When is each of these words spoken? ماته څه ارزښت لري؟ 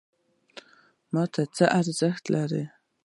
ماته 1.13 1.41
څه 1.55 1.65
ارزښت 1.79 2.23
لري؟ 2.35 2.63